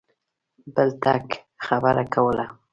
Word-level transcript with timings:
بل 0.75 0.89
ټک 1.03 1.25
خبره 1.65 2.03
کوله. 2.13 2.45